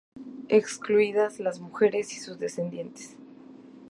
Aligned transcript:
Quedaban 0.15 0.45
excluidas 0.49 1.39
las 1.39 1.59
mujeres 1.59 2.13
y 2.13 2.19
sus 2.19 2.39
descendientes. 2.39 3.17